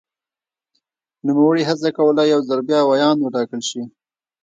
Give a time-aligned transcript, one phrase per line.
[1.25, 3.81] نوموړي هڅه کوله یو ځل بیا ویاند وټاکل شي.